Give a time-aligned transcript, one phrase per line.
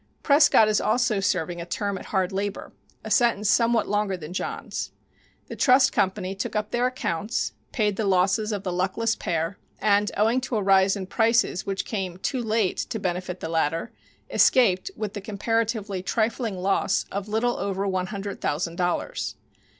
[0.23, 2.71] Prescott is also serving a term at hard labor
[3.03, 4.89] a sentence somewhat longer than John's.
[5.45, 10.11] The trust company took up their accounts, paid the losses of the luckless pair, and,
[10.17, 13.91] owing to a rise in prices which came too late to benefit the latter,
[14.31, 19.35] escaped with the comparatively trifling loss of a little over one hundred thousand dollars.